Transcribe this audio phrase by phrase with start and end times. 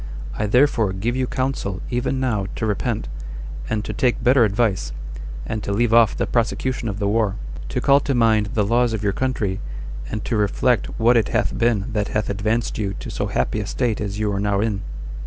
[0.35, 3.07] I therefore give you counsel even now to repent,
[3.69, 4.93] and to take better advice,
[5.45, 7.35] and to leave off the prosecution of the war;
[7.69, 9.59] to call to mind the laws of your country,
[10.09, 13.67] and to reflect what it hath been that hath advanced you to so happy a
[13.67, 14.81] state as you are now in."